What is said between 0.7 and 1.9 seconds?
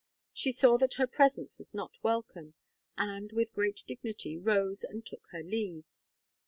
that her presence was